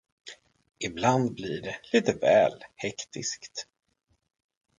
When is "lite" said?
1.93-2.13